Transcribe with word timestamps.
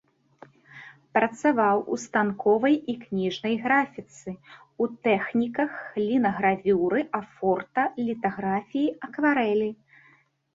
Працаваў 1.17 1.81
у 1.95 1.97
станковай 2.05 2.75
і 2.93 2.95
кніжнай 3.03 3.55
графіцы, 3.65 4.29
у 4.85 4.87
тэхніках 5.09 5.71
лінагравюры, 6.07 6.99
афорта, 7.21 7.83
літаграфіі, 8.07 8.89
акварэлі. 9.11 9.69